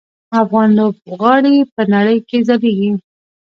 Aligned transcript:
افغان 0.41 0.69
لوبغاړي 0.77 1.55
په 1.73 1.81
نړۍ 1.93 2.17
کې 2.27 2.37
ځلیږي. 2.47 2.91